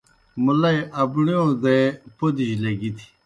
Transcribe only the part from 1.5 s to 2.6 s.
دے پوْدِجیْ